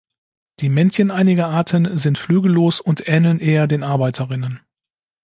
Die 0.61 0.69
Männchen 0.69 1.11
einiger 1.11 1.49
Arten 1.49 1.95
sind 1.99 2.17
flügellos 2.17 2.79
und 2.81 3.07
ähneln 3.07 3.37
eher 3.37 3.67
den 3.67 3.83
Arbeiterinnen. 3.83 4.59